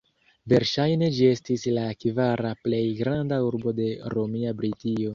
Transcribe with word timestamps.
Verŝajne 0.53 1.09
ĝi 1.17 1.27
estis 1.33 1.67
la 1.79 1.85
kvara 2.05 2.55
plej 2.65 2.83
granda 3.05 3.43
urbo 3.53 3.79
de 3.85 3.91
romia 4.19 4.61
Britio. 4.63 5.09